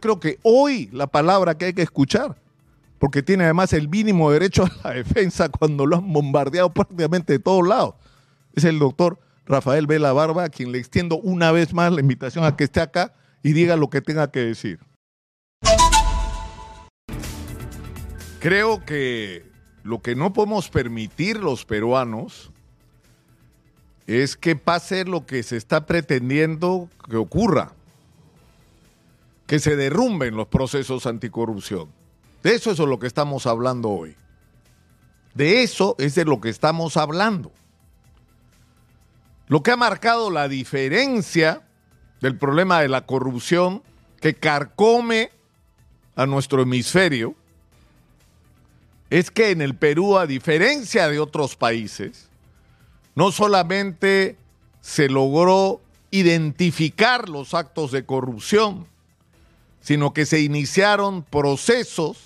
creo 0.00 0.18
que 0.18 0.38
hoy 0.42 0.88
la 0.92 1.06
palabra 1.06 1.56
que 1.56 1.66
hay 1.66 1.72
que 1.72 1.82
escuchar, 1.82 2.36
porque 2.98 3.22
tiene 3.22 3.44
además 3.44 3.72
el 3.72 3.88
mínimo 3.88 4.30
derecho 4.30 4.64
a 4.82 4.88
la 4.88 4.94
defensa 4.94 5.48
cuando 5.48 5.86
lo 5.86 5.96
han 5.96 6.12
bombardeado 6.12 6.70
prácticamente 6.70 7.34
de 7.34 7.38
todos 7.38 7.66
lados, 7.66 7.94
es 8.54 8.64
el 8.64 8.78
doctor 8.78 9.18
Rafael 9.46 9.86
Vela 9.86 10.12
Barba, 10.12 10.44
a 10.44 10.48
quien 10.48 10.72
le 10.72 10.78
extiendo 10.78 11.16
una 11.16 11.52
vez 11.52 11.72
más 11.72 11.92
la 11.92 12.00
invitación 12.00 12.44
a 12.44 12.56
que 12.56 12.64
esté 12.64 12.80
acá 12.80 13.14
y 13.42 13.52
diga 13.52 13.76
lo 13.76 13.90
que 13.90 14.00
tenga 14.00 14.30
que 14.30 14.40
decir. 14.40 14.78
Creo 18.40 18.84
que 18.84 19.44
lo 19.82 20.00
que 20.00 20.14
no 20.14 20.32
podemos 20.32 20.68
permitir 20.68 21.38
los 21.38 21.64
peruanos 21.64 22.50
es 24.06 24.36
que 24.36 24.56
pase 24.56 25.04
lo 25.04 25.26
que 25.26 25.42
se 25.42 25.56
está 25.56 25.86
pretendiendo 25.86 26.88
que 27.08 27.16
ocurra, 27.16 27.72
que 29.50 29.58
se 29.58 29.74
derrumben 29.74 30.36
los 30.36 30.46
procesos 30.46 31.06
anticorrupción. 31.06 31.88
De 32.44 32.54
eso 32.54 32.70
es 32.70 32.78
de 32.78 32.86
lo 32.86 33.00
que 33.00 33.08
estamos 33.08 33.48
hablando 33.48 33.88
hoy. 33.88 34.14
De 35.34 35.64
eso 35.64 35.96
es 35.98 36.14
de 36.14 36.24
lo 36.24 36.40
que 36.40 36.50
estamos 36.50 36.96
hablando. 36.96 37.50
Lo 39.48 39.64
que 39.64 39.72
ha 39.72 39.76
marcado 39.76 40.30
la 40.30 40.46
diferencia 40.46 41.62
del 42.20 42.38
problema 42.38 42.80
de 42.80 42.86
la 42.90 43.06
corrupción 43.06 43.82
que 44.20 44.34
carcome 44.34 45.32
a 46.14 46.26
nuestro 46.26 46.62
hemisferio 46.62 47.34
es 49.10 49.32
que 49.32 49.50
en 49.50 49.62
el 49.62 49.74
Perú, 49.74 50.16
a 50.16 50.28
diferencia 50.28 51.08
de 51.08 51.18
otros 51.18 51.56
países, 51.56 52.28
no 53.16 53.32
solamente 53.32 54.36
se 54.80 55.08
logró 55.08 55.80
identificar 56.12 57.28
los 57.28 57.52
actos 57.52 57.90
de 57.90 58.06
corrupción, 58.06 58.86
sino 59.80 60.12
que 60.12 60.26
se 60.26 60.40
iniciaron 60.40 61.22
procesos 61.22 62.18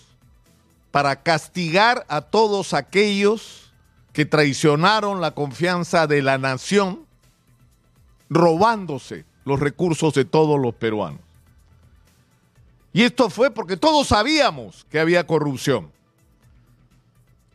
para 0.90 1.22
castigar 1.22 2.04
a 2.08 2.20
todos 2.20 2.74
aquellos 2.74 3.72
que 4.12 4.24
traicionaron 4.24 5.20
la 5.20 5.32
confianza 5.32 6.06
de 6.06 6.22
la 6.22 6.38
nación, 6.38 7.04
robándose 8.30 9.24
los 9.44 9.60
recursos 9.60 10.14
de 10.14 10.24
todos 10.24 10.58
los 10.60 10.74
peruanos. 10.74 11.20
Y 12.92 13.02
esto 13.02 13.28
fue 13.28 13.50
porque 13.50 13.76
todos 13.76 14.06
sabíamos 14.06 14.86
que 14.88 15.00
había 15.00 15.26
corrupción. 15.26 15.90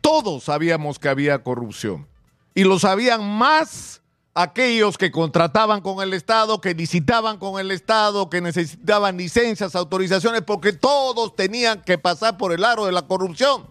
Todos 0.02 0.44
sabíamos 0.44 0.98
que 0.98 1.08
había 1.08 1.42
corrupción. 1.42 2.06
Y 2.54 2.64
lo 2.64 2.78
sabían 2.78 3.26
más 3.26 3.99
aquellos 4.34 4.96
que 4.96 5.10
contrataban 5.10 5.80
con 5.80 6.02
el 6.02 6.14
Estado, 6.14 6.60
que 6.60 6.74
licitaban 6.74 7.38
con 7.38 7.60
el 7.60 7.70
Estado, 7.70 8.30
que 8.30 8.40
necesitaban 8.40 9.16
licencias, 9.16 9.74
autorizaciones, 9.74 10.42
porque 10.42 10.72
todos 10.72 11.34
tenían 11.34 11.82
que 11.82 11.98
pasar 11.98 12.36
por 12.36 12.52
el 12.52 12.64
aro 12.64 12.86
de 12.86 12.92
la 12.92 13.02
corrupción. 13.02 13.66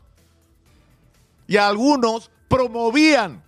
Y 1.48 1.58
algunos 1.58 2.30
promovían 2.48 3.44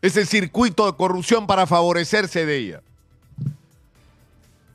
ese 0.00 0.26
circuito 0.26 0.86
de 0.86 0.96
corrupción 0.96 1.46
para 1.46 1.66
favorecerse 1.66 2.46
de 2.46 2.56
ella. 2.56 2.82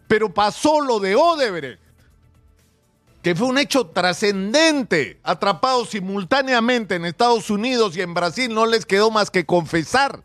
Pero 0.08 0.34
pasó 0.34 0.81
lo 0.81 1.00
de 1.00 1.16
Odebrecht 1.16 1.90
que 3.22 3.36
fue 3.36 3.48
un 3.48 3.58
hecho 3.58 3.88
trascendente, 3.88 5.20
atrapados 5.24 5.90
simultáneamente 5.90 6.96
en 6.96 7.06
Estados 7.06 7.50
Unidos 7.50 7.98
y 7.98 8.02
en 8.02 8.14
Brasil, 8.14 8.53
no 8.53 8.66
les 8.66 8.86
quedó 8.86 9.12
más 9.12 9.30
que 9.30 9.46
confesar, 9.46 10.24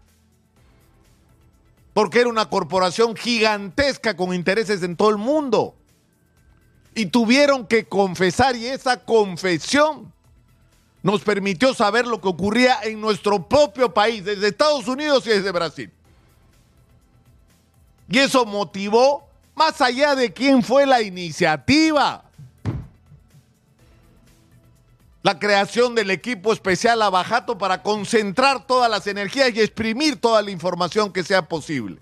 porque 1.94 2.20
era 2.20 2.28
una 2.28 2.50
corporación 2.50 3.16
gigantesca 3.16 4.16
con 4.16 4.34
intereses 4.34 4.82
en 4.82 4.96
todo 4.96 5.10
el 5.10 5.16
mundo. 5.16 5.76
Y 6.94 7.06
tuvieron 7.06 7.66
que 7.66 7.86
confesar 7.86 8.56
y 8.56 8.66
esa 8.66 9.04
confesión 9.04 10.12
nos 11.02 11.22
permitió 11.22 11.72
saber 11.72 12.06
lo 12.06 12.20
que 12.20 12.28
ocurría 12.28 12.80
en 12.82 13.00
nuestro 13.00 13.48
propio 13.48 13.94
país, 13.94 14.24
desde 14.24 14.48
Estados 14.48 14.88
Unidos 14.88 15.26
y 15.26 15.30
desde 15.30 15.52
Brasil. 15.52 15.90
Y 18.08 18.18
eso 18.18 18.44
motivó, 18.44 19.26
más 19.54 19.80
allá 19.80 20.14
de 20.14 20.32
quién 20.32 20.62
fue 20.62 20.86
la 20.86 21.00
iniciativa, 21.00 22.24
la 25.24 25.38
creación 25.38 25.94
del 25.94 26.10
equipo 26.10 26.52
especial 26.52 27.00
Abajato 27.00 27.56
para 27.56 27.82
concentrar 27.82 28.66
todas 28.66 28.90
las 28.90 29.06
energías 29.06 29.54
y 29.54 29.60
exprimir 29.60 30.20
toda 30.20 30.42
la 30.42 30.50
información 30.50 31.10
que 31.14 31.24
sea 31.24 31.48
posible. 31.48 31.98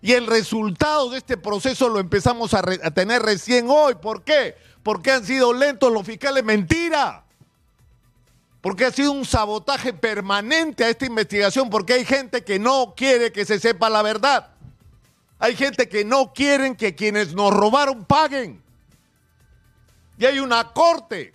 Y 0.00 0.12
el 0.12 0.28
resultado 0.28 1.10
de 1.10 1.18
este 1.18 1.36
proceso 1.36 1.88
lo 1.88 1.98
empezamos 1.98 2.54
a, 2.54 2.62
tener 2.92 3.22
recién 3.22 3.66
hoy. 3.68 3.96
¿Por 3.96 4.22
qué? 4.22 4.54
Porque 4.84 5.10
han 5.10 5.26
sido 5.26 5.52
lentos 5.52 5.92
los 5.92 6.06
fiscales. 6.06 6.44
Mentira. 6.44 7.24
Porque 8.60 8.84
ha 8.84 8.92
sido 8.92 9.10
un 9.10 9.24
sabotaje 9.24 9.92
permanente 9.92 10.84
a 10.84 10.88
esta 10.88 11.04
investigación. 11.04 11.68
Porque 11.68 11.94
hay 11.94 12.04
gente 12.04 12.44
que 12.44 12.60
no 12.60 12.94
quiere 12.96 13.32
que 13.32 13.44
se 13.44 13.58
sepa 13.58 13.90
la 13.90 14.02
verdad. 14.02 14.50
Hay 15.40 15.56
gente 15.56 15.88
que 15.88 16.04
no 16.04 16.32
quieren 16.32 16.76
que 16.76 16.94
quienes 16.94 17.34
nos 17.34 17.52
robaron 17.52 18.04
paguen. 18.04 18.62
Y 20.16 20.26
hay 20.26 20.38
una 20.38 20.72
corte 20.72 21.32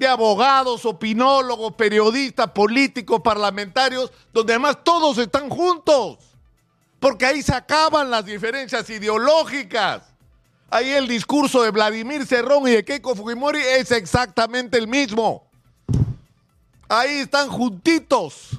de 0.00 0.08
abogados, 0.08 0.86
opinólogos, 0.86 1.74
periodistas, 1.74 2.50
políticos, 2.52 3.20
parlamentarios, 3.22 4.10
donde 4.32 4.54
además 4.54 4.78
todos 4.82 5.18
están 5.18 5.50
juntos, 5.50 6.16
porque 6.98 7.26
ahí 7.26 7.42
se 7.42 7.54
acaban 7.54 8.10
las 8.10 8.24
diferencias 8.24 8.88
ideológicas. 8.88 10.04
Ahí 10.70 10.88
el 10.88 11.06
discurso 11.06 11.62
de 11.62 11.70
Vladimir 11.70 12.24
Cerrón 12.24 12.66
y 12.66 12.70
de 12.70 12.82
Keiko 12.82 13.14
Fujimori 13.14 13.58
es 13.58 13.90
exactamente 13.90 14.78
el 14.78 14.88
mismo. 14.88 15.46
Ahí 16.88 17.18
están 17.18 17.50
juntitos, 17.50 18.58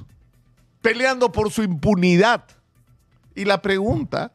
peleando 0.80 1.32
por 1.32 1.50
su 1.50 1.64
impunidad. 1.64 2.44
Y 3.34 3.46
la 3.46 3.60
pregunta 3.60 4.30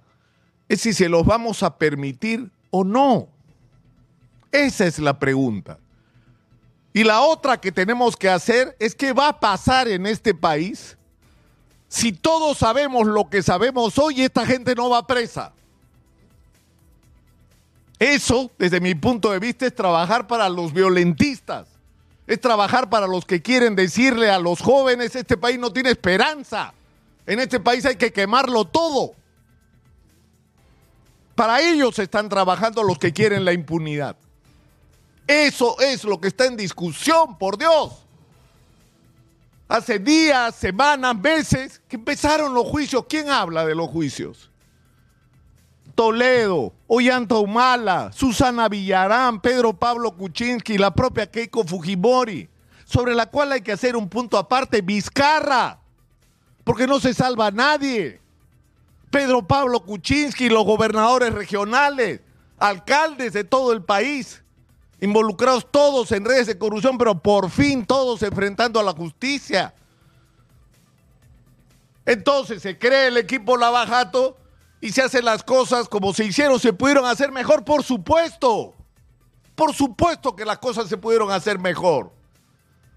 es 0.68 0.82
si 0.82 0.92
se 0.92 1.08
los 1.08 1.26
vamos 1.26 1.64
a 1.64 1.78
permitir 1.78 2.52
o 2.70 2.84
no. 2.84 3.30
Esa 4.52 4.86
es 4.86 5.00
la 5.00 5.18
pregunta. 5.18 5.80
Y 6.98 7.04
la 7.04 7.22
otra 7.22 7.62
que 7.62 7.72
tenemos 7.72 8.18
que 8.18 8.28
hacer 8.28 8.76
es 8.80 8.96
qué 8.96 9.14
va 9.14 9.28
a 9.28 9.40
pasar 9.40 9.88
en 9.88 10.08
este 10.08 10.34
país 10.34 10.98
si 11.88 12.12
todos 12.12 12.58
sabemos 12.58 13.06
lo 13.06 13.30
que 13.30 13.44
sabemos 13.44 14.00
hoy, 14.00 14.24
esta 14.24 14.48
gente 14.48 14.74
no 14.74 14.90
va 14.90 15.06
presa. 15.06 15.54
Eso, 18.00 18.50
desde 18.58 18.80
mi 18.80 18.96
punto 18.96 19.32
de 19.32 19.38
vista, 19.38 19.68
es 19.68 19.76
trabajar 19.76 20.26
para 20.26 20.50
los 20.50 20.74
violentistas. 20.74 21.68
Es 22.26 22.42
trabajar 22.42 22.90
para 22.90 23.06
los 23.06 23.26
que 23.26 23.44
quieren 23.44 23.76
decirle 23.76 24.32
a 24.32 24.40
los 24.40 24.60
jóvenes, 24.60 25.16
este 25.16 25.38
país 25.38 25.60
no 25.60 25.72
tiene 25.72 25.92
esperanza. 25.92 26.74
En 27.28 27.40
este 27.40 27.60
país 27.60 27.86
hay 27.86 27.98
que 27.98 28.12
quemarlo 28.12 28.66
todo. 28.66 29.12
Para 31.36 31.62
ellos 31.62 32.00
están 32.00 32.28
trabajando 32.28 32.82
los 32.82 32.98
que 32.98 33.14
quieren 33.14 33.46
la 33.46 33.54
impunidad. 33.54 34.18
Eso 35.28 35.78
es 35.82 36.06
lo 36.06 36.20
que 36.22 36.30
está 36.30 36.46
en 36.46 36.56
discusión, 36.56 37.38
por 37.38 37.58
Dios. 37.58 38.06
Hace 39.68 40.00
días, 40.00 40.56
semanas, 40.56 41.18
meses 41.20 41.82
que 41.90 41.98
empezaron 41.98 42.54
los 42.54 42.66
juicios. 42.66 43.06
¿Quién 43.10 43.30
habla 43.30 43.66
de 43.66 43.76
los 43.76 43.90
juicios? 43.90 44.50
Toledo, 45.94 46.74
Ollanta 46.86 47.36
Humala, 47.36 48.12
Susana 48.14 48.70
Villarán, 48.70 49.42
Pedro 49.42 49.74
Pablo 49.74 50.16
Kuczynski, 50.16 50.78
la 50.78 50.92
propia 50.92 51.30
Keiko 51.30 51.66
Fujimori, 51.66 52.48
sobre 52.86 53.14
la 53.14 53.26
cual 53.26 53.52
hay 53.52 53.62
que 53.62 53.72
hacer 53.72 53.98
un 53.98 54.08
punto 54.08 54.38
aparte, 54.38 54.82
Vizcarra, 54.82 55.80
porque 56.64 56.88
no 56.88 57.00
se 57.00 57.14
salva 57.14 57.48
a 57.48 57.52
nadie. 57.52 58.22
Pedro 59.10 59.46
Pablo 59.46 59.84
Kuczynski, 59.84 60.50
los 60.50 60.66
gobernadores 60.66 61.34
regionales, 61.34 62.22
alcaldes 62.60 63.34
de 63.34 63.44
todo 63.44 63.74
el 63.74 63.84
país, 63.84 64.44
involucrados 65.00 65.68
todos 65.72 66.12
en 66.12 66.26
redes 66.26 66.48
de 66.48 66.58
corrupción, 66.58 66.98
pero 66.98 67.22
por 67.22 67.50
fin 67.50 67.86
todos 67.86 68.24
enfrentando 68.24 68.80
a 68.80 68.84
la 68.84 68.94
justicia. 68.94 69.74
Entonces 72.06 72.62
se 72.62 72.78
cree 72.78 73.08
el 73.08 73.18
equipo 73.18 73.58
Lavajato 73.58 74.38
y 74.80 74.92
se 74.92 75.02
hacen 75.02 75.26
las 75.26 75.44
cosas 75.44 75.90
como 75.90 76.14
se 76.14 76.26
hicieron, 76.26 76.60
se 76.60 76.74
pudieron 76.74 77.06
hacer 77.06 77.32
mejor, 77.32 77.66
por 77.66 77.84
supuesto. 77.84 78.74
Por 79.56 79.74
supuesto 79.74 80.36
que 80.36 80.46
las 80.46 80.60
cosas 80.60 80.88
se 80.88 80.98
pudieron 80.98 81.32
hacer 81.32 81.58
mejor. 81.58 82.12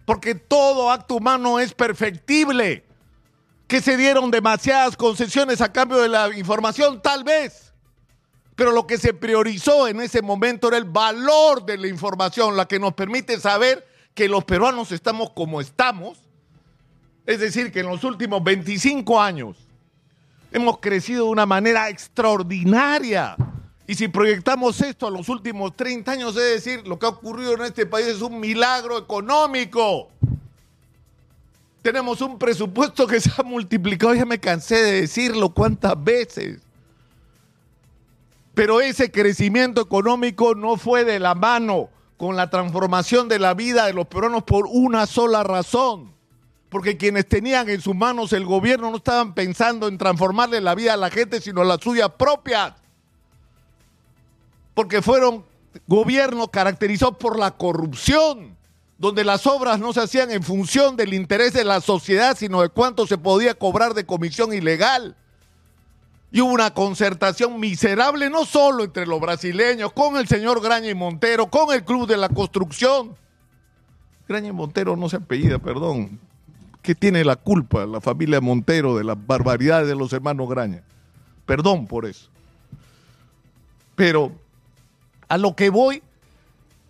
Porque 0.05 0.35
todo 0.35 0.91
acto 0.91 1.15
humano 1.17 1.59
es 1.59 1.73
perfectible. 1.73 2.85
Que 3.67 3.81
se 3.81 3.97
dieron 3.97 4.31
demasiadas 4.31 4.97
concesiones 4.97 5.61
a 5.61 5.73
cambio 5.73 5.99
de 5.99 6.09
la 6.09 6.37
información, 6.37 7.01
tal 7.01 7.25
vez. 7.25 7.70
Pero 8.61 8.73
lo 8.73 8.87
que 8.87 8.99
se 8.99 9.15
priorizó 9.15 9.89
en 9.89 10.03
ese 10.03 10.21
momento 10.21 10.69
era 10.69 10.77
el 10.77 10.85
valor 10.85 11.65
de 11.65 11.79
la 11.79 11.89
información, 11.89 12.59
la 12.59 12.69
que 12.69 12.79
nos 12.79 12.93
permite 12.93 13.41
saber 13.41 13.89
que 14.13 14.29
los 14.29 14.45
peruanos 14.45 14.93
estamos 14.93 15.31
como 15.31 15.63
estamos. 15.63 16.19
Es 17.25 17.41
decir, 17.41 17.73
que 17.73 17.81
en 17.81 17.87
los 17.87 18.05
últimos 18.05 18.45
25 18.45 19.19
años 19.19 19.57
hemos 20.53 20.79
crecido 20.79 21.25
de 21.25 21.31
una 21.31 21.47
manera 21.47 21.89
extraordinaria 21.89 23.35
Y 23.87 23.95
si 23.95 24.09
proyectamos 24.09 24.79
esto 24.83 25.07
a 25.07 25.11
los 25.11 25.31
últimos 25.31 25.75
30 25.75 26.13
años, 26.13 26.37
es 26.37 26.63
decir, 26.63 26.87
lo 26.87 26.99
que 26.99 27.07
ha 27.07 27.09
ocurrido 27.09 27.55
en 27.55 27.63
este 27.63 27.87
país 27.87 28.09
es 28.09 28.21
un 28.21 28.39
milagro 28.39 28.99
económico. 28.99 30.11
Tenemos 31.81 32.21
un 32.21 32.39
presupuesto 32.39 33.07
que 33.07 33.23
se 33.23 33.31
ha 33.39 33.43
multiplicado, 33.43 34.15
ya 34.15 34.27
me 34.27 34.39
cansé 34.39 34.83
de 34.83 35.01
decirlo 35.01 35.49
cuántas 35.49 35.95
veces. 36.05 36.61
Pero 38.61 38.83
ese 38.83 39.11
crecimiento 39.11 39.81
económico 39.81 40.55
no 40.55 40.77
fue 40.77 41.07
de 41.07 41.19
la 41.19 41.35
mano 41.35 41.89
con 42.19 42.37
la 42.37 42.51
transformación 42.51 43.27
de 43.27 43.39
la 43.39 43.55
vida 43.55 43.87
de 43.87 43.95
los 43.95 44.07
peruanos 44.07 44.43
por 44.43 44.67
una 44.67 45.07
sola 45.07 45.43
razón. 45.43 46.13
Porque 46.69 46.99
quienes 46.99 47.27
tenían 47.27 47.71
en 47.71 47.81
sus 47.81 47.95
manos 47.95 48.35
el 48.35 48.45
gobierno 48.45 48.91
no 48.91 48.99
estaban 48.99 49.33
pensando 49.33 49.89
en 49.89 49.97
transformarle 49.97 50.61
la 50.61 50.75
vida 50.75 50.93
a 50.93 50.99
la 50.99 51.09
gente, 51.09 51.41
sino 51.41 51.65
la 51.65 51.79
suya 51.79 52.11
propia 52.11 52.77
porque 54.75 55.01
fueron 55.01 55.47
gobiernos 55.87 56.51
caracterizados 56.51 57.17
por 57.17 57.39
la 57.39 57.53
corrupción, 57.53 58.59
donde 58.99 59.25
las 59.25 59.47
obras 59.47 59.81
no 59.81 59.95
se 59.95 60.01
hacían 60.01 60.31
en 60.31 60.43
función 60.43 60.97
del 60.97 61.15
interés 61.15 61.55
de 61.55 61.65
la 61.65 61.81
sociedad, 61.81 62.37
sino 62.37 62.61
de 62.61 62.69
cuánto 62.69 63.07
se 63.07 63.17
podía 63.17 63.55
cobrar 63.55 63.95
de 63.95 64.05
comisión 64.05 64.53
ilegal. 64.53 65.17
Y 66.33 66.41
hubo 66.41 66.53
una 66.53 66.73
concertación 66.73 67.59
miserable 67.59 68.31
no 68.31 68.45
solo 68.45 68.85
entre 68.85 69.07
los 69.07 69.21
brasileños, 69.21 69.93
con 69.93 70.17
el 70.17 70.29
señor 70.29 70.63
Graña 70.63 70.89
y 70.89 70.95
Montero, 70.95 71.51
con 71.51 71.75
el 71.75 71.85
Club 71.85 72.07
de 72.07 72.17
la 72.17 72.29
Construcción. 72.29 73.17
Graña 74.29 74.49
y 74.49 74.53
Montero 74.53 74.97
no 74.97 75.09
se 75.09 75.17
apellida, 75.17 75.59
perdón. 75.59 76.21
¿Qué 76.83 76.95
tiene 76.95 77.25
la 77.25 77.37
culpa 77.37 77.85
la 77.85 78.01
familia 78.01 78.41
Montero 78.41 78.97
de 78.97 79.05
las 79.05 79.17
barbaridades 79.27 79.89
de 79.89 79.97
los 79.97 80.13
hermanos 80.13 80.49
Graña? 80.49 80.83
Perdón 81.47 81.87
por 81.87 82.07
eso. 82.07 82.29
Pero 83.97 84.33
a 85.29 85.37
lo 85.37 85.55
que 85.57 85.69
voy 85.69 86.03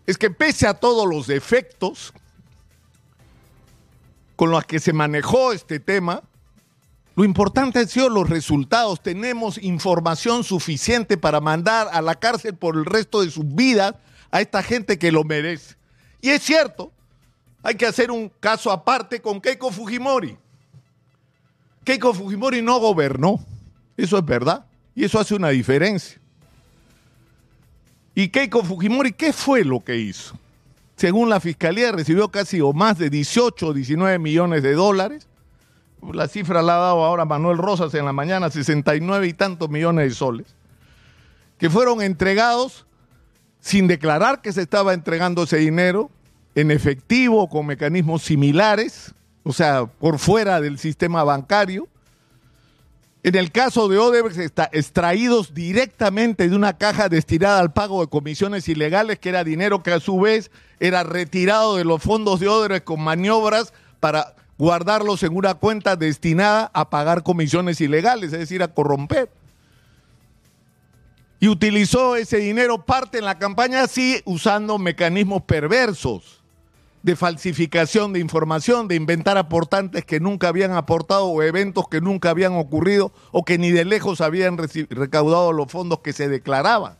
es 0.07 0.19
que 0.19 0.31
pese 0.31 0.67
a 0.67 0.75
todos 0.75 1.09
los 1.09 1.27
defectos 1.27 2.13
con 4.37 4.51
los 4.51 4.65
que 4.65 4.79
se 4.79 4.93
manejó 4.93 5.53
este 5.53 5.81
tema, 5.81 6.23
lo 7.17 7.25
importante 7.25 7.81
han 7.81 7.89
sido 7.89 8.09
los 8.09 8.29
resultados. 8.29 9.03
Tenemos 9.03 9.59
información 9.59 10.45
suficiente 10.45 11.17
para 11.17 11.41
mandar 11.41 11.89
a 11.93 12.01
la 12.01 12.15
cárcel 12.15 12.55
por 12.55 12.77
el 12.77 12.85
resto 12.85 13.23
de 13.23 13.31
sus 13.31 13.55
vidas 13.55 13.95
a 14.31 14.41
esta 14.41 14.63
gente 14.63 14.99
que 14.99 15.13
lo 15.13 15.25
merece. 15.25 15.77
Y 16.21 16.31
es 16.31 16.43
cierto, 16.43 16.93
hay 17.63 17.75
que 17.75 17.87
hacer 17.87 18.11
un 18.11 18.31
caso 18.41 18.71
aparte 18.71 19.21
con 19.21 19.41
Keiko 19.41 19.71
Fujimori. 19.71 20.37
Keiko 21.85 22.15
Fujimori 22.15 22.63
no 22.63 22.79
gobernó, 22.79 23.45
eso 23.97 24.19
es 24.19 24.25
verdad, 24.25 24.65
y 24.95 25.05
eso 25.05 25.19
hace 25.19 25.35
una 25.35 25.49
diferencia. 25.49 26.21
Y 28.15 28.29
Keiko 28.29 28.63
Fujimori, 28.63 29.13
¿qué 29.13 29.33
fue 29.33 29.65
lo 29.65 29.81
que 29.81 29.97
hizo? 29.97 30.39
Según 30.97 31.31
la 31.31 31.41
fiscalía, 31.41 31.93
recibió 31.93 32.29
casi 32.29 32.61
o 32.61 32.73
más 32.73 32.99
de 32.99 33.09
18 33.09 33.69
o 33.69 33.73
19 33.73 34.19
millones 34.19 34.63
de 34.63 34.75
dólares. 34.75 35.27
La 36.13 36.29
cifra 36.29 36.63
la 36.63 36.77
ha 36.77 36.79
dado 36.79 37.05
ahora 37.05 37.25
Manuel 37.25 37.59
Rosas 37.59 37.95
en 37.95 38.05
la 38.05 38.13
mañana, 38.13 38.51
69 38.51 39.27
y 39.27 39.33
tantos 39.33 39.69
millones 39.69 40.09
de 40.09 40.15
soles, 40.15 40.47
que 41.59 41.69
fueron 41.69 42.01
entregados 42.03 42.87
sin 43.61 43.87
declarar 43.87 44.41
que 44.41 44.53
se 44.53 44.63
estaba 44.63 44.95
entregando 44.95 45.43
ese 45.43 45.59
dinero, 45.59 46.11
en 46.55 46.71
efectivo, 46.71 47.49
con 47.49 47.67
mecanismos 47.67 48.23
similares, 48.23 49.15
o 49.43 49.53
sea, 49.53 49.87
por 49.87 50.19
fuera 50.19 50.61
del 50.61 50.79
sistema 50.79 51.23
bancario, 51.23 51.87
en 53.23 53.35
el 53.35 53.53
caso 53.53 53.89
de 53.89 53.99
Odebrecht, 53.99 54.39
está 54.39 54.71
extraídos 54.73 55.53
directamente 55.53 56.49
de 56.49 56.57
una 56.57 56.79
caja 56.79 57.11
destinada 57.11 57.61
al 57.61 57.71
pago 57.71 58.01
de 58.01 58.09
comisiones 58.09 58.67
ilegales, 58.67 59.19
que 59.19 59.29
era 59.29 59.45
dinero 59.45 59.83
que 59.83 59.93
a 59.93 60.01
su 60.01 60.19
vez 60.19 60.51
era 60.81 61.03
retirado 61.03 61.77
de 61.77 61.85
los 61.85 62.03
fondos 62.03 62.41
de 62.41 62.49
Odebrecht 62.49 62.85
con 62.85 63.03
maniobras 63.03 63.75
para 64.01 64.35
guardarlos 64.61 65.23
en 65.23 65.35
una 65.35 65.55
cuenta 65.55 65.97
destinada 65.97 66.71
a 66.75 66.91
pagar 66.91 67.23
comisiones 67.23 67.81
ilegales, 67.81 68.35
es 68.35 68.41
decir, 68.41 68.63
a 68.63 68.69
corromper. 68.69 69.31
Y 71.41 71.49
utilizó 71.49 72.15
ese 72.15 72.37
dinero 72.37 72.85
parte 72.85 73.17
en 73.17 73.25
la 73.25 73.39
campaña, 73.39 73.87
sí, 73.87 74.21
usando 74.27 74.77
mecanismos 74.77 75.45
perversos 75.45 76.43
de 77.03 77.17
falsificación 77.17 78.13
de 78.13 78.21
información, 78.21 78.87
de 78.87 78.97
inventar 78.97 79.39
aportantes 79.39 80.05
que 80.05 80.21
nunca 80.21 80.49
habían 80.49 80.73
aportado 80.73 81.25
o 81.25 81.43
eventos 81.43 81.89
que 81.89 82.03
nunca 82.03 82.29
habían 82.29 82.53
ocurrido 82.53 83.13
o 83.33 83.47
que 83.47 83.57
ni 83.57 83.71
de 83.71 83.87
lejos 83.87 84.21
habían 84.21 84.59
recaudado 84.59 85.55
los 85.55 85.73
fondos 85.73 86.01
que 86.01 86.13
se 86.13 86.29
declaraban. 86.29 86.99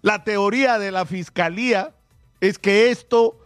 La 0.00 0.24
teoría 0.24 0.80
de 0.80 0.90
la 0.90 1.06
fiscalía 1.06 1.94
es 2.40 2.58
que 2.58 2.90
esto 2.90 3.38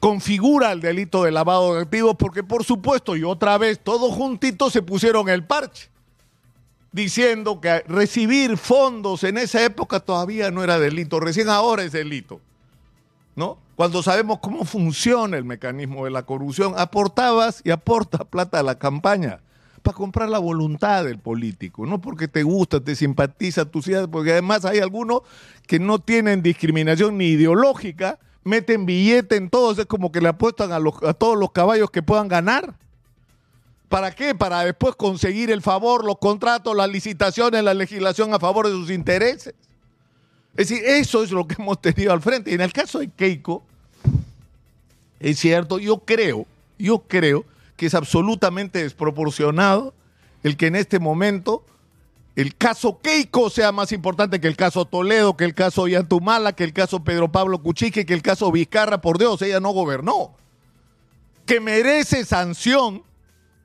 configura 0.00 0.72
el 0.72 0.80
delito 0.80 1.24
de 1.24 1.30
lavado 1.30 1.74
de 1.74 1.82
activos 1.82 2.16
porque 2.18 2.42
por 2.42 2.64
supuesto 2.64 3.16
y 3.16 3.24
otra 3.24 3.58
vez 3.58 3.80
todos 3.80 4.14
juntitos 4.14 4.72
se 4.72 4.82
pusieron 4.82 5.28
el 5.28 5.44
parche 5.44 5.90
diciendo 6.92 7.60
que 7.60 7.80
recibir 7.86 8.56
fondos 8.56 9.24
en 9.24 9.38
esa 9.38 9.64
época 9.64 10.00
todavía 10.00 10.50
no 10.50 10.64
era 10.64 10.78
delito, 10.78 11.20
recién 11.20 11.48
ahora 11.48 11.82
es 11.82 11.92
delito. 11.92 12.40
¿No? 13.36 13.58
cuando 13.78 14.02
sabemos 14.02 14.40
cómo 14.40 14.64
funciona 14.64 15.36
el 15.36 15.44
mecanismo 15.44 16.04
de 16.04 16.10
la 16.10 16.24
corrupción, 16.24 16.74
aportabas 16.76 17.62
y 17.62 17.70
aportas 17.70 18.22
plata 18.24 18.58
a 18.58 18.64
la 18.64 18.76
campaña 18.76 19.38
para 19.84 19.96
comprar 19.96 20.28
la 20.28 20.40
voluntad 20.40 21.04
del 21.04 21.20
político, 21.20 21.86
no 21.86 22.00
porque 22.00 22.26
te 22.26 22.42
gusta, 22.42 22.80
te 22.80 22.96
simpatiza, 22.96 23.66
tu 23.66 23.80
ciudad, 23.80 24.08
porque 24.08 24.32
además 24.32 24.64
hay 24.64 24.80
algunos 24.80 25.20
que 25.68 25.78
no 25.78 26.00
tienen 26.00 26.42
discriminación 26.42 27.18
ni 27.18 27.26
ideológica, 27.26 28.18
meten 28.48 28.86
billete 28.86 29.36
en 29.36 29.50
todos, 29.50 29.78
es 29.78 29.86
como 29.86 30.10
que 30.10 30.20
le 30.20 30.28
apuestan 30.28 30.72
a, 30.72 30.76
a 30.76 31.14
todos 31.14 31.38
los 31.38 31.52
caballos 31.52 31.90
que 31.90 32.02
puedan 32.02 32.28
ganar. 32.28 32.74
¿Para 33.88 34.14
qué? 34.14 34.34
Para 34.34 34.64
después 34.64 34.96
conseguir 34.96 35.50
el 35.50 35.62
favor, 35.62 36.04
los 36.04 36.18
contratos, 36.18 36.76
las 36.76 36.90
licitaciones, 36.90 37.62
la 37.62 37.74
legislación 37.74 38.34
a 38.34 38.38
favor 38.38 38.66
de 38.66 38.72
sus 38.72 38.90
intereses. 38.90 39.54
Es 40.56 40.68
decir, 40.68 40.84
eso 40.84 41.22
es 41.22 41.30
lo 41.30 41.46
que 41.46 41.54
hemos 41.58 41.80
tenido 41.80 42.12
al 42.12 42.20
frente. 42.20 42.50
Y 42.50 42.54
en 42.54 42.60
el 42.60 42.72
caso 42.72 42.98
de 42.98 43.08
Keiko, 43.08 43.62
es 45.20 45.38
cierto, 45.38 45.78
yo 45.78 45.98
creo, 45.98 46.46
yo 46.78 47.00
creo 47.06 47.44
que 47.76 47.86
es 47.86 47.94
absolutamente 47.94 48.82
desproporcionado 48.82 49.94
el 50.42 50.56
que 50.56 50.66
en 50.66 50.76
este 50.76 50.98
momento 50.98 51.64
el 52.38 52.54
caso 52.54 53.00
Keiko 53.00 53.50
sea 53.50 53.72
más 53.72 53.90
importante 53.90 54.40
que 54.40 54.46
el 54.46 54.54
caso 54.54 54.84
Toledo, 54.84 55.36
que 55.36 55.44
el 55.44 55.54
caso 55.54 55.88
Yantumala, 55.88 56.52
que 56.52 56.62
el 56.62 56.72
caso 56.72 57.02
Pedro 57.02 57.32
Pablo 57.32 57.60
Cuchique, 57.60 58.06
que 58.06 58.14
el 58.14 58.22
caso 58.22 58.52
Vizcarra. 58.52 59.00
Por 59.00 59.18
Dios, 59.18 59.42
ella 59.42 59.58
no 59.58 59.70
gobernó. 59.70 60.36
Que 61.46 61.58
merece 61.58 62.24
sanción 62.24 63.02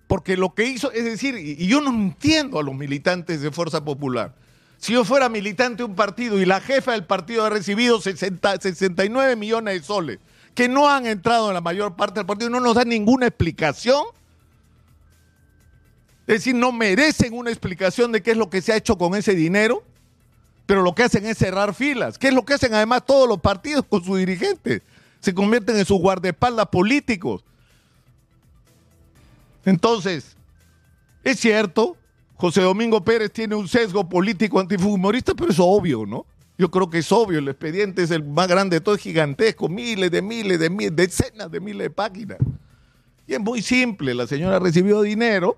porque 0.08 0.38
lo 0.38 0.56
que 0.56 0.66
hizo, 0.66 0.92
es 0.92 1.06
decir, 1.06 1.36
y 1.38 1.68
yo 1.68 1.82
no 1.82 1.92
entiendo 1.92 2.58
a 2.58 2.64
los 2.64 2.74
militantes 2.74 3.42
de 3.42 3.52
Fuerza 3.52 3.86
Popular. 3.86 4.34
Si 4.80 4.94
yo 4.94 5.06
fuera 5.06 5.30
militante 5.30 5.78
de 5.78 5.84
un 5.84 5.96
partido 5.96 6.42
y 6.42 6.46
la 6.48 6.60
jefa 6.60 6.94
del 6.94 7.06
partido 7.06 7.46
ha 7.46 7.52
recibido 7.52 8.02
69 8.02 9.36
millones 9.36 9.82
de 9.82 9.86
soles 9.86 10.20
que 10.56 10.68
no 10.68 10.90
han 10.90 11.06
entrado 11.06 11.50
en 11.50 11.54
la 11.54 11.62
mayor 11.62 11.96
parte 11.96 12.22
del 12.22 12.26
partido, 12.26 12.50
no 12.50 12.60
nos 12.60 12.74
dan 12.74 12.90
ninguna 12.90 13.28
explicación. 13.28 14.04
Es 16.26 16.36
decir, 16.36 16.56
no 16.56 16.72
merecen 16.72 17.34
una 17.34 17.50
explicación 17.50 18.12
de 18.12 18.22
qué 18.22 18.32
es 18.32 18.38
lo 18.38 18.50
que 18.50 18.62
se 18.62 18.72
ha 18.72 18.78
hecho 18.78 18.98
con 18.98 19.16
ese 19.16 19.36
dinero, 19.36 19.84
pero 20.66 20.82
lo 20.82 20.96
que 20.96 21.04
hacen 21.04 21.26
es 21.26 21.38
cerrar 21.38 21.74
filas. 21.74 22.18
¿Qué 22.18 22.30
es 22.30 22.34
lo 22.34 22.46
que 22.46 22.54
hacen 22.54 22.74
además 22.74 23.06
todos 23.06 23.28
los 23.28 23.42
partidos 23.42 23.86
con 23.88 24.04
sus 24.04 24.18
dirigentes? 24.18 24.82
Se 25.20 25.34
convierten 25.34 25.78
en 25.78 25.86
sus 25.86 26.00
guardaespaldas 26.00 26.68
políticos. 26.68 27.44
Entonces, 29.66 30.36
es 31.24 31.40
cierto, 31.40 31.98
José 32.36 32.62
Domingo 32.62 33.04
Pérez 33.04 33.32
tiene 33.32 33.56
un 33.56 33.68
sesgo 33.68 34.08
político 34.08 34.60
antifumorista, 34.60 35.34
pero 35.34 35.52
es 35.52 35.60
obvio, 35.60 36.06
¿no? 36.06 36.26
Yo 36.58 36.70
creo 36.70 36.90
que 36.90 37.00
es 37.00 37.12
obvio, 37.12 37.40
el 37.40 37.48
expediente 37.48 38.04
es 38.04 38.12
el 38.12 38.24
más 38.24 38.48
grande 38.48 38.78
de 38.78 38.82
todo, 38.82 38.96
es 38.96 39.02
gigantesco, 39.02 39.68
miles 39.68 40.12
de 40.12 40.22
miles 40.22 40.60
de 40.60 40.70
miles, 40.70 40.96
decenas 40.96 41.52
de 41.52 41.60
miles 41.60 41.86
de 41.86 41.90
páginas. 41.90 42.38
Y 43.28 43.34
es 43.34 43.40
muy 43.40 43.62
simple, 43.62 44.14
la 44.14 44.28
señora 44.28 44.60
recibió 44.60 45.02
dinero, 45.02 45.58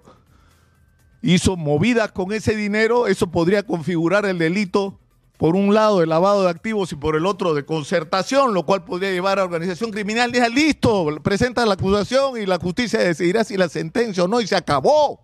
hizo 1.34 1.58
movidas 1.58 2.12
con 2.12 2.32
ese 2.32 2.55
dinero, 2.55 3.08
eso 3.08 3.32
podría 3.32 3.63
configurar 3.63 4.25
el 4.25 4.38
delito 4.38 5.00
por 5.38 5.55
un 5.55 5.74
lado 5.74 6.00
de 6.00 6.05
lavado 6.05 6.44
de 6.44 6.50
activos 6.50 6.91
y 6.91 6.96
por 6.96 7.15
el 7.15 7.25
otro 7.25 7.55
de 7.55 7.65
concertación, 7.65 8.53
lo 8.53 8.63
cual 8.63 8.86
podría 8.86 9.12
llevar 9.12 9.39
a 9.39 9.44
organización 9.44 9.91
criminal. 9.91 10.32
Dice, 10.32 10.50
listo, 10.51 11.08
presenta 11.24 11.65
la 11.65 11.74
acusación 11.74 12.39
y 12.39 12.46
la 12.46 12.60
justicia 12.60 13.00
decidirá 13.00 13.44
si 13.44 13.58
la 13.58 13.67
sentencia 13.67 14.24
o 14.24 14.27
no 14.27 14.39
y 14.39 14.46
se 14.46 14.55
acabó. 14.55 15.20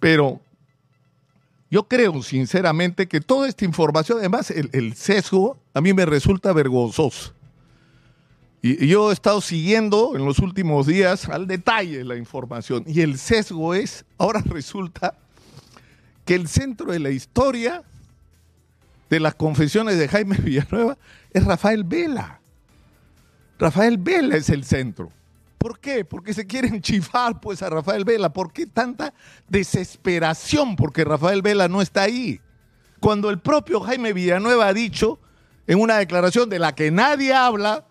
Pero 0.00 0.40
yo 1.70 1.86
creo 1.86 2.22
sinceramente 2.22 3.06
que 3.06 3.20
toda 3.20 3.48
esta 3.48 3.66
información, 3.66 4.18
además 4.18 4.50
el, 4.50 4.94
sesgo, 4.94 5.58
a 5.74 5.82
mí 5.82 5.92
me 5.92 6.06
resulta 6.06 6.54
vergonzoso. 6.54 7.33
Y, 8.64 8.86
yo 8.86 9.10
he 9.10 9.12
estado 9.12 9.42
siguiendo 9.42 10.16
en 10.16 10.24
los 10.24 10.38
últimos 10.38 10.86
días 10.86 11.28
al 11.28 11.46
detalle 11.46 12.02
la 12.02 12.16
información. 12.16 12.82
Y 12.86 13.02
el 13.02 13.18
sesgo 13.18 13.74
es, 13.74 14.06
ahora 14.16 14.40
resulta 14.46 15.14
que 16.24 16.34
el 16.34 16.48
centro 16.48 16.90
de 16.90 16.98
la 16.98 17.10
historia 17.10 17.82
de 19.10 19.20
las 19.20 19.34
confesiones 19.34 19.98
de 19.98 20.08
Jaime 20.08 20.36
Villanueva 20.42 20.96
es 21.30 21.44
Rafael 21.44 21.84
Vela. 21.84 22.40
Rafael 23.58 23.98
Vela 23.98 24.34
es 24.38 24.48
el 24.48 24.64
centro. 24.64 25.12
¿Por 25.58 25.78
qué? 25.78 26.06
Porque 26.06 26.32
se 26.32 26.46
quieren 26.46 26.80
chifar 26.80 27.40
pues 27.40 27.60
a 27.60 27.68
Rafael 27.68 28.06
Vela. 28.06 28.32
¿Por 28.32 28.50
qué 28.50 28.64
tanta 28.64 29.12
desesperación 29.46 30.74
porque 30.74 31.04
Rafael 31.04 31.42
Vela 31.42 31.68
no 31.68 31.82
está 31.82 32.04
ahí? 32.04 32.40
Cuando 32.98 33.28
el 33.28 33.40
propio 33.40 33.80
Jaime 33.80 34.14
Villanueva 34.14 34.68
ha 34.68 34.72
dicho 34.72 35.18
en 35.66 35.78
una 35.82 35.98
declaración 35.98 36.48
de 36.48 36.58
la 36.58 36.74
que 36.74 36.90
nadie 36.90 37.34
habla, 37.34 37.84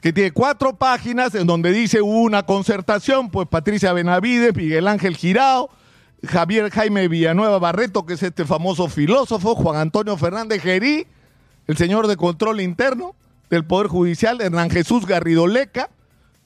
que 0.00 0.12
tiene 0.12 0.30
cuatro 0.30 0.76
páginas 0.76 1.34
en 1.34 1.46
donde 1.46 1.72
dice 1.72 2.00
hubo 2.00 2.20
una 2.20 2.44
concertación, 2.44 3.30
pues 3.30 3.48
Patricia 3.48 3.92
Benavides, 3.92 4.54
Miguel 4.54 4.86
Ángel 4.86 5.16
Girao, 5.16 5.70
Javier 6.26 6.70
Jaime 6.70 7.08
Villanueva 7.08 7.58
Barreto, 7.58 8.06
que 8.06 8.14
es 8.14 8.22
este 8.22 8.44
famoso 8.44 8.88
filósofo, 8.88 9.54
Juan 9.54 9.76
Antonio 9.76 10.16
Fernández 10.16 10.62
Gerí, 10.62 11.06
el 11.66 11.76
señor 11.76 12.06
de 12.06 12.16
control 12.16 12.60
interno 12.60 13.14
del 13.50 13.64
Poder 13.64 13.88
Judicial, 13.88 14.40
Hernán 14.40 14.70
Jesús 14.70 15.06
Garrido 15.06 15.46
Leca, 15.46 15.90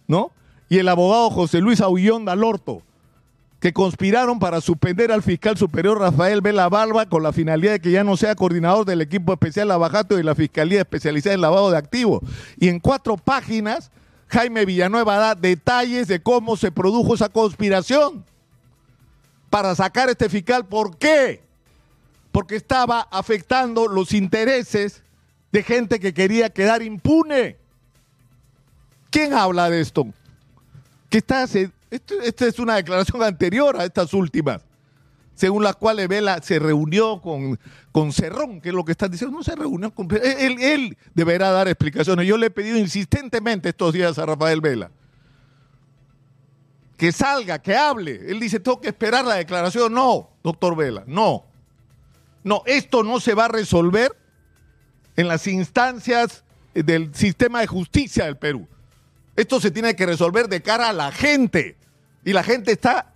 ¿no? 0.07 0.33
Y 0.69 0.79
el 0.79 0.89
abogado 0.89 1.31
José 1.31 1.61
Luis 1.61 1.81
Aullón 1.81 2.25
Dalorto, 2.25 2.83
que 3.63 3.73
conspiraron 3.73 4.41
para 4.41 4.61
suspender 4.61 5.13
al 5.13 5.23
fiscal 5.23 5.57
superior 5.57 6.01
Rafael 6.01 6.41
Vela 6.41 6.69
Barba 6.69 7.07
con 7.07 7.23
la 7.23 7.33
finalidad 7.33 7.75
de 7.75 7.81
que 7.81 7.93
ya 7.93 8.03
no 8.03 8.17
sea 8.17 8.35
coordinador 8.35 8.85
del 8.85 9.01
equipo 9.01 9.33
especial 9.33 9.69
Lavajato 9.69 10.19
y 10.19 10.25
la 10.25 10.35
Fiscalía 10.35 10.81
Especializada 10.81 11.35
en 11.35 11.43
Lavado 11.43 11.71
de 11.71 11.77
Activos. 11.77 12.23
Y 12.59 12.67
en 12.69 12.81
cuatro 12.81 13.17
páginas, 13.17 13.93
Jaime 14.27 14.65
Villanueva 14.65 15.17
da 15.17 15.37
detalles 15.37 16.09
de 16.09 16.21
cómo 16.21 16.57
se 16.57 16.73
produjo 16.73 17.15
esa 17.15 17.29
conspiración 17.29 18.25
para 19.49 19.77
sacar 19.77 20.11
este 20.11 20.29
fiscal. 20.29 20.67
¿Por 20.67 20.97
qué? 20.97 21.41
Porque 22.33 22.57
estaba 22.57 23.03
afectando 23.13 23.87
los 23.87 24.13
intereses 24.13 25.05
de 25.53 25.63
gente 25.63 26.01
que 26.01 26.13
quería 26.13 26.51
quedar 26.51 26.83
impune. 26.83 27.59
¿Quién 29.11 29.35
habla 29.35 29.71
de 29.71 29.81
esto? 29.81 30.09
¿Qué 31.09 31.19
está 31.19 31.45
esta 31.93 32.47
es 32.47 32.59
una 32.59 32.77
declaración 32.77 33.23
anterior 33.23 33.77
a 33.79 33.85
estas 33.85 34.15
últimas, 34.15 34.63
según 35.35 35.63
las 35.63 35.77
cuales 35.77 36.09
Vela 36.09 36.41
se 36.43 36.59
reunió 36.59 37.21
con, 37.21 37.59
con 37.93 38.13
Cerrón, 38.13 38.61
que 38.61 38.71
es 38.71 38.75
lo 38.75 38.85
que 38.85 38.93
están 38.93 39.11
diciendo. 39.11 39.37
No 39.37 39.45
se 39.45 39.55
reunió 39.55 39.95
con. 39.95 40.09
Él, 40.11 40.57
él 40.61 40.97
deberá 41.15 41.51
dar 41.51 41.69
explicaciones. 41.69 42.27
Yo 42.27 42.37
le 42.37 42.47
he 42.47 42.51
pedido 42.51 42.79
insistentemente 42.79 43.69
estos 43.69 43.93
días 43.93 44.19
a 44.19 44.27
Rafael 44.27 44.61
Vela 44.61 44.91
que 47.03 47.11
salga, 47.11 47.61
que 47.61 47.75
hable. 47.75 48.31
Él 48.31 48.39
dice, 48.39 48.61
tengo 48.61 48.81
que 48.81 48.87
esperar 48.87 49.25
la 49.25 49.35
declaración. 49.35 49.93
No, 49.93 50.31
doctor 50.45 50.77
Vela, 50.77 51.03
no. 51.09 51.45
No, 52.45 52.63
esto 52.65 53.03
no 53.03 53.19
se 53.19 53.35
va 53.35 53.47
a 53.47 53.49
resolver 53.49 54.17
en 55.17 55.27
las 55.27 55.49
instancias 55.49 56.45
del 56.75 57.13
sistema 57.13 57.61
de 57.61 57.67
justicia 57.67 58.27
del 58.27 58.37
Perú. 58.37 58.69
Esto 59.35 59.61
se 59.61 59.73
tiene 59.73 59.97
que 59.97 60.07
resolver 60.07 60.49
de 60.49 60.63
cara 60.63 60.91
a 60.91 60.93
la 60.93 61.11
gente. 61.11 61.77
Y 62.25 62.33
la 62.33 62.43
gente 62.43 62.73
está 62.73 63.13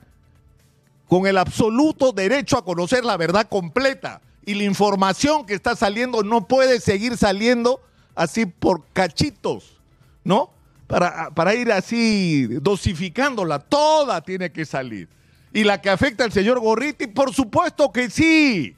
con 1.09 1.27
el 1.27 1.39
absoluto 1.39 2.13
derecho 2.13 2.59
a 2.59 2.65
conocer 2.65 3.05
la 3.05 3.17
verdad 3.17 3.49
completa. 3.49 4.21
Y 4.45 4.55
la 4.55 4.65
información 4.65 5.47
que 5.47 5.55
está 5.55 5.77
saliendo 5.77 6.23
no 6.23 6.47
puede 6.47 6.81
seguir 6.81 7.17
saliendo 7.17 7.81
así 8.15 8.47
por 8.47 8.85
cachitos, 8.93 9.81
¿no? 10.25 10.51
Para, 10.87 11.31
para 11.31 11.55
ir 11.55 11.73
así 11.73 12.47
dosificándola. 12.61 13.59
Toda 13.59 14.21
tiene 14.21 14.53
que 14.53 14.65
salir. 14.65 15.09
Y 15.53 15.65
la 15.65 15.81
que 15.81 15.91
afecta 15.91 16.25
al 16.25 16.33
señor 16.33 16.61
Gorriti, 16.61 17.07
por 17.07 17.33
supuesto 17.33 17.93
que 17.93 18.11
sí. 18.11 18.77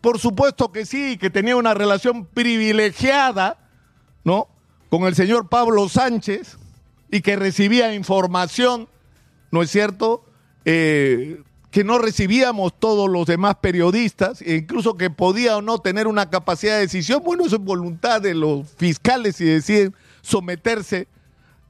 Por 0.00 0.18
supuesto 0.18 0.70
que 0.70 0.86
sí, 0.86 1.18
que 1.18 1.30
tenía 1.30 1.56
una 1.56 1.74
relación 1.74 2.26
privilegiada, 2.26 3.58
¿no? 4.24 4.48
Con 4.88 5.02
el 5.02 5.14
señor 5.14 5.48
Pablo 5.48 5.88
Sánchez 5.88 6.58
y 7.10 7.22
que 7.22 7.36
recibía 7.36 7.94
información 7.94 8.88
¿no 9.56 9.62
es 9.62 9.70
cierto? 9.70 10.22
Eh, 10.66 11.42
que 11.70 11.82
no 11.82 11.96
recibíamos 11.96 12.78
todos 12.78 13.08
los 13.08 13.26
demás 13.26 13.56
periodistas, 13.62 14.42
e 14.42 14.56
incluso 14.56 14.98
que 14.98 15.08
podía 15.08 15.56
o 15.56 15.62
no 15.62 15.78
tener 15.78 16.08
una 16.08 16.28
capacidad 16.28 16.74
de 16.74 16.80
decisión, 16.80 17.22
bueno, 17.24 17.46
eso 17.46 17.56
es 17.56 17.62
voluntad 17.62 18.20
de 18.20 18.34
los 18.34 18.68
fiscales 18.76 19.36
si 19.36 19.46
deciden 19.46 19.94
someterse 20.20 21.08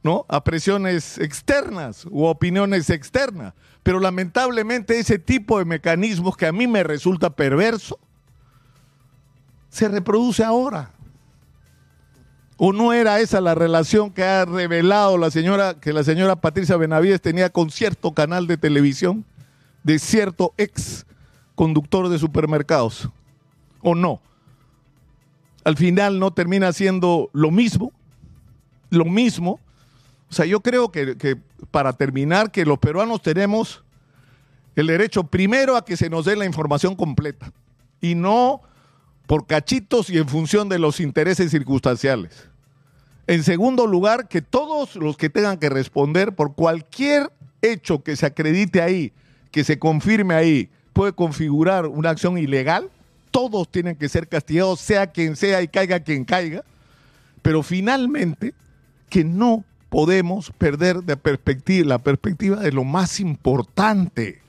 ¿no? 0.03 0.25
a 0.27 0.43
presiones 0.43 1.17
externas 1.17 2.05
u 2.11 2.25
opiniones 2.25 2.89
externas. 2.89 3.53
Pero 3.83 4.01
lamentablemente 4.01 4.99
ese 4.99 5.17
tipo 5.17 5.57
de 5.57 5.63
mecanismos 5.63 6.35
que 6.35 6.45
a 6.45 6.51
mí 6.51 6.67
me 6.67 6.83
resulta 6.83 7.29
perverso, 7.29 7.97
se 9.69 9.87
reproduce 9.87 10.43
ahora. 10.43 10.91
¿O 12.57 12.73
no 12.73 12.91
era 12.91 13.19
esa 13.19 13.39
la 13.39 13.53
relación 13.53 14.11
que 14.11 14.23
ha 14.23 14.43
revelado 14.43 15.17
la 15.17 15.29
señora, 15.29 15.79
que 15.79 15.93
la 15.93 16.03
señora 16.03 16.35
Patricia 16.35 16.75
Benavides 16.75 17.21
tenía 17.21 17.51
con 17.51 17.69
cierto 17.69 18.13
canal 18.13 18.47
de 18.47 18.57
televisión, 18.57 19.25
de 19.83 19.99
cierto 19.99 20.53
ex 20.57 21.05
conductor 21.53 22.09
de 22.09 22.17
supermercados? 22.17 23.09
¿O 23.81 23.93
no? 23.93 24.21
Al 25.63 25.77
final 25.77 26.17
no 26.17 26.31
termina 26.31 26.73
siendo 26.73 27.29
lo 27.31 27.51
mismo, 27.51 27.91
lo 28.89 29.05
mismo. 29.05 29.59
O 30.29 30.33
sea, 30.33 30.45
yo 30.45 30.61
creo 30.61 30.91
que, 30.91 31.15
que 31.15 31.37
para 31.69 31.93
terminar, 31.93 32.51
que 32.51 32.65
los 32.65 32.79
peruanos 32.79 33.21
tenemos 33.21 33.83
el 34.75 34.87
derecho 34.87 35.25
primero 35.25 35.75
a 35.75 35.85
que 35.85 35.95
se 35.95 36.09
nos 36.09 36.25
dé 36.25 36.35
la 36.35 36.45
información 36.45 36.95
completa 36.95 37.51
y 38.01 38.15
no 38.15 38.61
por 39.27 39.45
cachitos 39.45 40.09
y 40.09 40.17
en 40.17 40.27
función 40.27 40.69
de 40.69 40.79
los 40.79 40.99
intereses 40.99 41.51
circunstanciales. 41.51 42.47
En 43.27 43.43
segundo 43.43 43.85
lugar, 43.85 44.29
que 44.29 44.41
todos 44.41 44.95
los 44.95 45.17
que 45.17 45.29
tengan 45.29 45.57
que 45.57 45.69
responder 45.69 46.33
por 46.33 46.55
cualquier 46.55 47.29
hecho 47.61 48.01
que 48.01 48.15
se 48.15 48.25
acredite 48.25 48.81
ahí, 48.81 49.11
que 49.51 49.65
se 49.65 49.77
confirme 49.77 50.33
ahí, 50.33 50.69
puede 50.93 51.11
configurar 51.11 51.87
una 51.87 52.09
acción 52.09 52.37
ilegal, 52.37 52.89
todos 53.29 53.69
tienen 53.69 53.97
que 53.97 54.07
ser 54.07 54.29
castigados, 54.29 54.79
sea 54.79 55.07
quien 55.07 55.35
sea 55.35 55.61
y 55.61 55.67
caiga 55.67 55.99
quien 55.99 56.23
caiga, 56.23 56.63
pero 57.41 57.61
finalmente 57.63 58.53
que 59.09 59.25
no 59.25 59.65
podemos 59.89 60.51
perder 60.57 61.03
de 61.03 61.17
perspectiva, 61.17 61.85
la 61.87 61.99
perspectiva 61.99 62.57
de 62.57 62.71
lo 62.71 62.85
más 62.85 63.19
importante. 63.19 64.41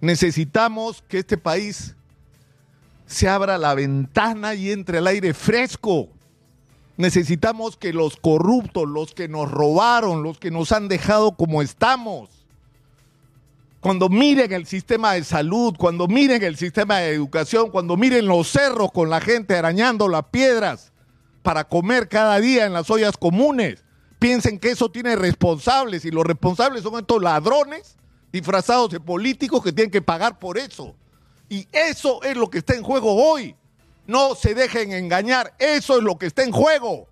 Necesitamos 0.00 1.02
que 1.08 1.18
este 1.18 1.36
país 1.36 1.96
se 3.12 3.28
abra 3.28 3.58
la 3.58 3.74
ventana 3.74 4.54
y 4.54 4.70
entre 4.70 4.98
el 4.98 5.06
aire 5.06 5.34
fresco. 5.34 6.08
Necesitamos 6.96 7.76
que 7.76 7.92
los 7.92 8.16
corruptos, 8.16 8.88
los 8.88 9.14
que 9.14 9.28
nos 9.28 9.50
robaron, 9.50 10.22
los 10.22 10.38
que 10.38 10.50
nos 10.50 10.72
han 10.72 10.88
dejado 10.88 11.32
como 11.36 11.62
estamos, 11.62 12.30
cuando 13.80 14.08
miren 14.08 14.52
el 14.52 14.64
sistema 14.66 15.14
de 15.14 15.24
salud, 15.24 15.74
cuando 15.76 16.06
miren 16.06 16.42
el 16.44 16.56
sistema 16.56 16.98
de 16.98 17.14
educación, 17.14 17.70
cuando 17.70 17.96
miren 17.96 18.26
los 18.26 18.48
cerros 18.48 18.92
con 18.92 19.10
la 19.10 19.20
gente 19.20 19.56
arañando 19.56 20.08
las 20.08 20.26
piedras 20.26 20.92
para 21.42 21.64
comer 21.64 22.08
cada 22.08 22.38
día 22.38 22.64
en 22.64 22.72
las 22.72 22.88
ollas 22.90 23.16
comunes, 23.16 23.82
piensen 24.20 24.60
que 24.60 24.70
eso 24.70 24.88
tiene 24.88 25.16
responsables 25.16 26.04
y 26.04 26.12
los 26.12 26.24
responsables 26.24 26.84
son 26.84 26.96
estos 26.96 27.20
ladrones 27.20 27.96
disfrazados 28.32 28.90
de 28.90 29.00
políticos 29.00 29.64
que 29.64 29.72
tienen 29.72 29.90
que 29.90 30.00
pagar 30.00 30.38
por 30.38 30.58
eso. 30.58 30.94
Y 31.52 31.68
eso 31.70 32.22
es 32.22 32.34
lo 32.34 32.48
que 32.48 32.58
está 32.58 32.74
en 32.74 32.82
juego 32.82 33.12
hoy. 33.12 33.54
No 34.06 34.34
se 34.34 34.54
dejen 34.54 34.90
engañar. 34.90 35.52
Eso 35.58 35.98
es 35.98 36.02
lo 36.02 36.16
que 36.16 36.24
está 36.24 36.44
en 36.44 36.50
juego. 36.50 37.06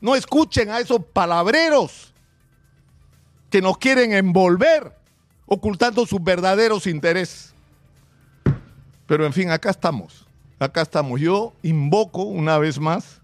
No 0.00 0.16
escuchen 0.16 0.70
a 0.70 0.80
esos 0.80 1.04
palabreros 1.12 2.14
que 3.50 3.60
nos 3.60 3.76
quieren 3.76 4.14
envolver 4.14 4.96
ocultando 5.44 6.06
sus 6.06 6.24
verdaderos 6.24 6.86
intereses. 6.86 7.52
Pero 9.06 9.26
en 9.26 9.32
fin, 9.34 9.50
acá 9.50 9.68
estamos. 9.68 10.26
Acá 10.58 10.80
estamos. 10.80 11.20
Yo 11.20 11.52
invoco 11.62 12.22
una 12.22 12.56
vez 12.56 12.80
más 12.80 13.20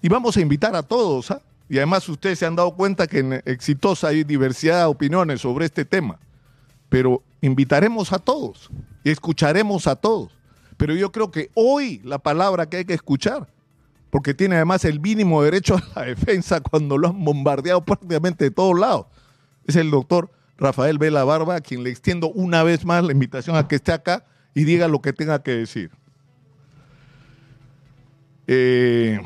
y 0.00 0.08
vamos 0.08 0.36
a 0.36 0.40
invitar 0.40 0.76
a 0.76 0.84
todos. 0.84 1.32
¿ah? 1.32 1.42
Y 1.68 1.78
además 1.78 2.08
ustedes 2.08 2.38
se 2.38 2.46
han 2.46 2.54
dado 2.54 2.70
cuenta 2.76 3.08
que 3.08 3.18
en 3.18 3.42
Exitosa 3.44 4.06
hay 4.06 4.22
diversidad 4.22 4.78
de 4.78 4.84
opiniones 4.84 5.40
sobre 5.40 5.66
este 5.66 5.84
tema 5.84 6.20
pero 6.88 7.22
invitaremos 7.40 8.12
a 8.12 8.18
todos 8.18 8.70
escucharemos 9.10 9.86
a 9.86 9.96
todos. 9.96 10.36
Pero 10.76 10.94
yo 10.94 11.10
creo 11.10 11.30
que 11.30 11.50
hoy 11.54 12.00
la 12.04 12.18
palabra 12.18 12.68
que 12.68 12.78
hay 12.78 12.84
que 12.84 12.94
escuchar, 12.94 13.48
porque 14.10 14.34
tiene 14.34 14.56
además 14.56 14.84
el 14.84 15.00
mínimo 15.00 15.42
derecho 15.42 15.76
a 15.76 16.00
la 16.00 16.06
defensa 16.06 16.60
cuando 16.60 16.96
lo 16.98 17.08
han 17.08 17.24
bombardeado 17.24 17.84
prácticamente 17.84 18.44
de 18.44 18.50
todos 18.50 18.78
lados, 18.78 19.06
es 19.66 19.76
el 19.76 19.90
doctor 19.90 20.30
Rafael 20.56 20.98
Vela 20.98 21.24
Barba, 21.24 21.56
a 21.56 21.60
quien 21.60 21.84
le 21.84 21.90
extiendo 21.90 22.30
una 22.30 22.62
vez 22.62 22.84
más 22.84 23.04
la 23.04 23.12
invitación 23.12 23.56
a 23.56 23.68
que 23.68 23.76
esté 23.76 23.92
acá 23.92 24.24
y 24.54 24.64
diga 24.64 24.88
lo 24.88 25.00
que 25.00 25.12
tenga 25.12 25.42
que 25.42 25.52
decir. 25.52 25.90
Eh, 28.46 29.20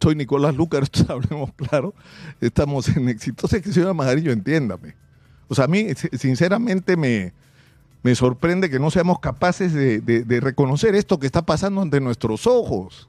soy 0.00 0.14
Nicolás 0.14 0.54
Lucas, 0.54 0.90
hablemos 1.08 1.52
claro, 1.54 1.94
estamos 2.40 2.88
en 2.88 3.08
exitosa 3.08 3.60
que 3.60 3.72
señora 3.72 3.94
Majarillo, 3.94 4.32
entiéndame. 4.32 4.94
O 5.48 5.54
sea, 5.54 5.64
a 5.64 5.68
mí 5.68 5.86
sinceramente 6.18 6.96
me, 6.96 7.32
me 8.02 8.14
sorprende 8.14 8.68
que 8.68 8.78
no 8.78 8.90
seamos 8.90 9.18
capaces 9.18 9.72
de 9.72 10.40
reconocer 10.40 10.94
esto 10.94 11.18
que 11.18 11.26
está 11.26 11.42
pasando 11.42 11.80
ante 11.80 12.00
nuestros 12.00 12.46
ojos. 12.46 13.08